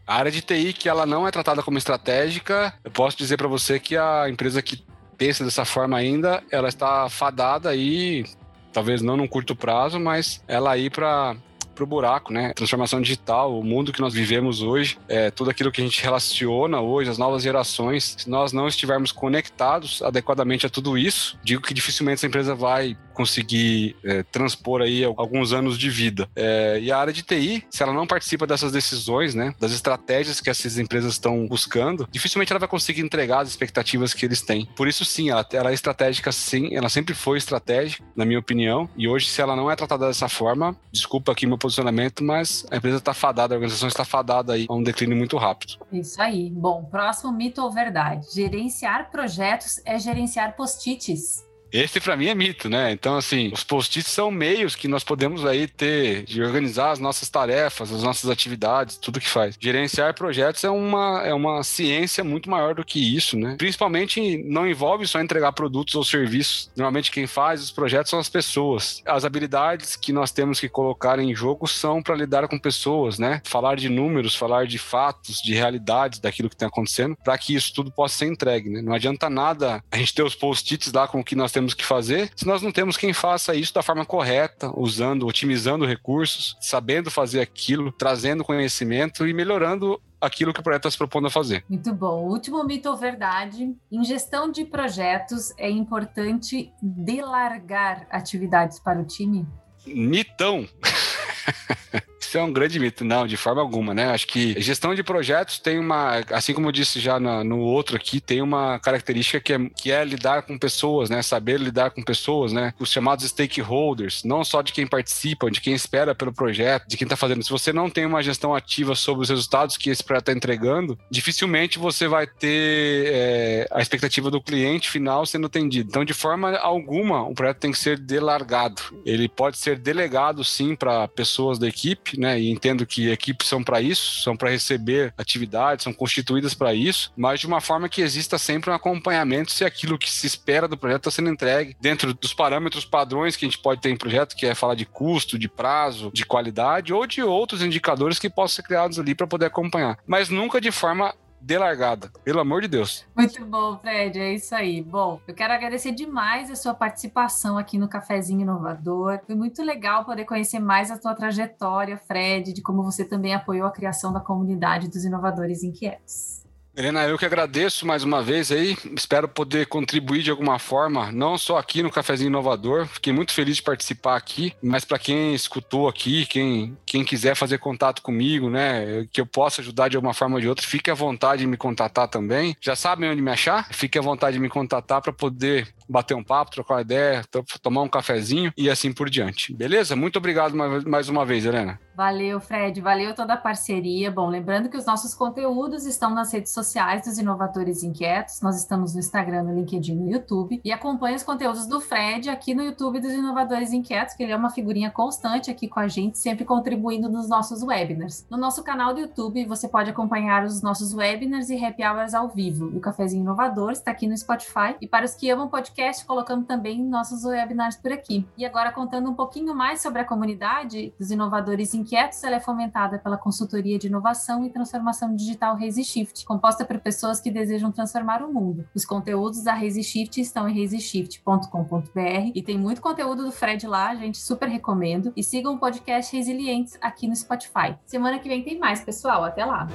[0.06, 3.50] A área de TI que ela não é tratada como estratégica, eu posso dizer para
[3.50, 4.86] você que a empresa que
[5.18, 8.24] pensa dessa forma ainda, ela está fadada aí,
[8.72, 11.36] talvez não num curto prazo, mas ela aí para
[11.76, 12.54] pro buraco, né?
[12.56, 16.82] Transformação digital, o mundo que nós vivemos hoje, é, tudo aquilo que a gente relaciona
[16.82, 21.76] hoje, as novas gerações, se nós não estivermos conectados adequadamente a tudo isso, digo que
[21.76, 26.30] dificilmente essa empresa vai conseguir é, transpor aí alguns anos de vida.
[26.36, 30.40] É, e a área de TI, se ela não participa dessas decisões, né, das estratégias
[30.40, 34.68] que essas empresas estão buscando, dificilmente ela vai conseguir entregar as expectativas que eles têm.
[34.76, 38.88] Por isso, sim, ela, ela é estratégica, sim, ela sempre foi estratégica, na minha opinião,
[38.96, 42.78] e hoje, se ela não é tratada dessa forma, desculpa aqui meu posicionamento, mas a
[42.78, 45.74] empresa está fadada, a organização está fadada aí a um declínio muito rápido.
[45.92, 46.52] Isso aí.
[46.52, 48.28] Bom, próximo mito ou verdade?
[48.34, 51.47] Gerenciar projetos é gerenciar post-its.
[51.72, 52.92] Esse para mim é mito, né?
[52.92, 57.30] Então, assim, os post-its são meios que nós podemos aí ter de organizar as nossas
[57.30, 59.56] tarefas, as nossas atividades, tudo que faz.
[59.60, 63.56] Gerenciar projetos é uma, é uma ciência muito maior do que isso, né?
[63.58, 66.72] Principalmente não envolve só entregar produtos ou serviços.
[66.76, 69.02] Normalmente quem faz os projetos são as pessoas.
[69.06, 73.42] As habilidades que nós temos que colocar em jogo são para lidar com pessoas, né?
[73.44, 77.74] Falar de números, falar de fatos, de realidades daquilo que está acontecendo, para que isso
[77.74, 78.82] tudo possa ser entregue, né?
[78.82, 81.84] Não adianta nada a gente ter os post-its lá com o que nós temos que
[81.84, 87.10] fazer se nós não temos quem faça isso da forma correta, usando, otimizando recursos, sabendo
[87.10, 91.66] fazer aquilo, trazendo conhecimento e melhorando aquilo que o projeto está se propondo a fazer.
[91.68, 92.28] Muito bom.
[92.28, 99.48] Último mito ou verdade: em gestão de projetos é importante delargar atividades para o time?
[99.88, 100.68] Mitão!
[102.20, 103.06] Isso é um grande mito.
[103.06, 104.10] Não, de forma alguma, né?
[104.10, 107.96] Acho que gestão de projetos tem uma, assim como eu disse já no, no outro
[107.96, 111.22] aqui, tem uma característica que é, que é lidar com pessoas, né?
[111.22, 112.74] Saber lidar com pessoas, né?
[112.80, 117.06] Os chamados stakeholders, não só de quem participa, de quem espera pelo projeto, de quem
[117.06, 117.44] está fazendo.
[117.44, 120.98] Se você não tem uma gestão ativa sobre os resultados que esse projeto está entregando,
[121.10, 125.90] dificilmente você vai ter é, a expectativa do cliente final sendo atendido.
[125.90, 128.82] Então, de forma alguma, o projeto tem que ser delargado.
[129.06, 132.40] Ele pode ser delegado, sim, para pessoas da equipe, né?
[132.40, 137.12] E entendo que equipes são para isso, são para receber atividades, são constituídas para isso,
[137.18, 140.78] mas de uma forma que exista sempre um acompanhamento se aquilo que se espera do
[140.78, 144.36] projeto está sendo entregue dentro dos parâmetros padrões que a gente pode ter em projeto,
[144.36, 148.58] que é falar de custo, de prazo, de qualidade ou de outros indicadores que possam
[148.58, 152.68] ser criados ali para poder acompanhar, mas nunca de forma de largada, pelo amor de
[152.68, 153.06] Deus.
[153.16, 154.82] Muito bom, Fred, é isso aí.
[154.82, 159.20] Bom, eu quero agradecer demais a sua participação aqui no Cafezinho Inovador.
[159.26, 163.68] Foi muito legal poder conhecer mais a sua trajetória, Fred, de como você também apoiou
[163.68, 166.37] a criação da comunidade dos inovadores inquietos.
[166.78, 168.78] Helena, eu que agradeço mais uma vez aí.
[168.96, 172.86] Espero poder contribuir de alguma forma, não só aqui no Cafezinho Inovador.
[172.86, 177.58] Fiquei muito feliz de participar aqui, mas para quem escutou aqui, quem, quem quiser fazer
[177.58, 180.94] contato comigo, né, que eu possa ajudar de alguma forma ou de outra, fique à
[180.94, 182.56] vontade de me contatar também.
[182.62, 183.68] Já sabem onde me achar?
[183.72, 187.24] Fique à vontade de me contatar para poder bater um papo, trocar uma ideia,
[187.62, 189.54] tomar um cafezinho e assim por diante.
[189.54, 189.96] Beleza?
[189.96, 191.80] Muito obrigado mais uma vez, Helena.
[191.96, 192.80] Valeu, Fred.
[192.80, 194.12] Valeu toda a parceria.
[194.12, 198.40] Bom, lembrando que os nossos conteúdos estão nas redes sociais dos Inovadores Inquietos.
[198.40, 200.62] Nós estamos no Instagram, no LinkedIn, no YouTube.
[200.64, 204.36] E acompanhe os conteúdos do Fred aqui no YouTube dos Inovadores Inquietos, que ele é
[204.36, 208.28] uma figurinha constante aqui com a gente, sempre contribuindo nos nossos webinars.
[208.30, 212.30] No nosso canal do YouTube, você pode acompanhar os nossos webinars e happy hours ao
[212.30, 212.70] vivo.
[212.76, 214.76] E o Cafezinho Inovador está aqui no Spotify.
[214.80, 218.26] E para os que amam podcast, colocamos também nossos webinars por aqui.
[218.38, 223.00] E agora, contando um pouquinho mais sobre a comunidade dos Inovadores Inquietos, ela é fomentada
[223.00, 228.24] pela consultoria de inovação e transformação digital Raise Shift, composta por pessoas que desejam transformar
[228.24, 228.68] o mundo.
[228.74, 233.96] Os conteúdos da Raise Shift estão em raiseshift.com.br e tem muito conteúdo do Fred lá,
[233.96, 235.14] gente super recomendo.
[235.16, 237.78] E sigam o podcast Resilientes aqui no Spotify.
[237.86, 239.24] Semana que vem tem mais, pessoal.
[239.24, 239.68] Até lá!